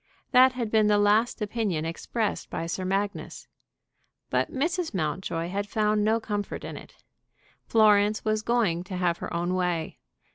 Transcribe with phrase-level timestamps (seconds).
[0.31, 3.47] That had been the last opinion expressed by Sir Magnus.
[4.31, 4.95] But Mrs.
[4.95, 6.95] Mountjoy had found no comfort in it.
[7.67, 9.99] Florence was going to have her own way.